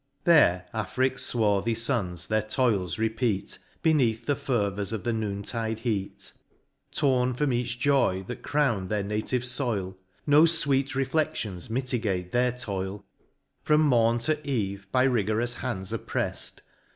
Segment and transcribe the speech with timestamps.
[0.01, 5.77] I There Afric's fvvarthy fons their toils repeat, Beneath the fervors of the noon tide
[5.77, 6.33] heat;
[6.91, 9.95] Torn from each joy that crown'd their native foil,
[10.25, 13.05] No fvveet refledlions mitigate their toil;
[13.61, 16.61] From morn, to eve, by rigorous hands oppreft.